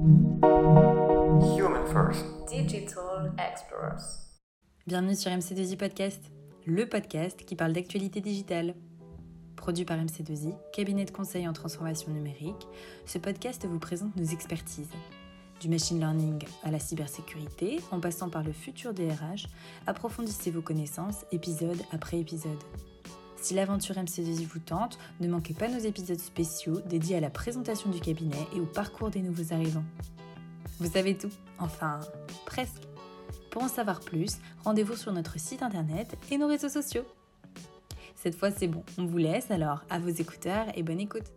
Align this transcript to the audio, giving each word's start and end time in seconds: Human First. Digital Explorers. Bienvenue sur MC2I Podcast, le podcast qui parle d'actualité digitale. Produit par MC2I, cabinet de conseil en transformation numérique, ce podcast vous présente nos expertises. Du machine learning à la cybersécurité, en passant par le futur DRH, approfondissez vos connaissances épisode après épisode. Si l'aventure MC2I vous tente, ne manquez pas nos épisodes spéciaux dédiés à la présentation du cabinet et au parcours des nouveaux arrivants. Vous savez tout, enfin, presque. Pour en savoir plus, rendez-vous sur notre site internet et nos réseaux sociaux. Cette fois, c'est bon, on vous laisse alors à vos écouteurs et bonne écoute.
Human 0.00 1.84
First. 1.92 2.24
Digital 2.48 3.32
Explorers. 3.36 4.04
Bienvenue 4.86 5.16
sur 5.16 5.32
MC2I 5.32 5.76
Podcast, 5.76 6.22
le 6.66 6.88
podcast 6.88 7.44
qui 7.44 7.56
parle 7.56 7.72
d'actualité 7.72 8.20
digitale. 8.20 8.76
Produit 9.56 9.84
par 9.84 9.98
MC2I, 9.98 10.54
cabinet 10.72 11.04
de 11.04 11.10
conseil 11.10 11.48
en 11.48 11.52
transformation 11.52 12.12
numérique, 12.12 12.68
ce 13.06 13.18
podcast 13.18 13.66
vous 13.66 13.80
présente 13.80 14.14
nos 14.14 14.26
expertises. 14.26 14.92
Du 15.60 15.68
machine 15.68 15.98
learning 15.98 16.44
à 16.62 16.70
la 16.70 16.78
cybersécurité, 16.78 17.80
en 17.90 17.98
passant 17.98 18.30
par 18.30 18.44
le 18.44 18.52
futur 18.52 18.94
DRH, 18.94 19.48
approfondissez 19.88 20.52
vos 20.52 20.62
connaissances 20.62 21.24
épisode 21.32 21.82
après 21.90 22.20
épisode. 22.20 22.62
Si 23.40 23.54
l'aventure 23.54 23.94
MC2I 23.94 24.46
vous 24.46 24.58
tente, 24.58 24.98
ne 25.20 25.28
manquez 25.28 25.54
pas 25.54 25.68
nos 25.68 25.78
épisodes 25.78 26.18
spéciaux 26.18 26.80
dédiés 26.86 27.16
à 27.16 27.20
la 27.20 27.30
présentation 27.30 27.88
du 27.90 28.00
cabinet 28.00 28.46
et 28.54 28.60
au 28.60 28.66
parcours 28.66 29.10
des 29.10 29.22
nouveaux 29.22 29.54
arrivants. 29.54 29.84
Vous 30.80 30.90
savez 30.90 31.16
tout, 31.16 31.30
enfin, 31.58 32.00
presque. 32.46 32.82
Pour 33.50 33.62
en 33.62 33.68
savoir 33.68 34.00
plus, 34.00 34.38
rendez-vous 34.64 34.96
sur 34.96 35.12
notre 35.12 35.38
site 35.38 35.62
internet 35.62 36.16
et 36.30 36.38
nos 36.38 36.48
réseaux 36.48 36.68
sociaux. 36.68 37.04
Cette 38.16 38.34
fois, 38.34 38.50
c'est 38.50 38.66
bon, 38.66 38.82
on 38.98 39.06
vous 39.06 39.18
laisse 39.18 39.50
alors 39.50 39.82
à 39.88 39.98
vos 39.98 40.08
écouteurs 40.08 40.66
et 40.74 40.82
bonne 40.82 41.00
écoute. 41.00 41.30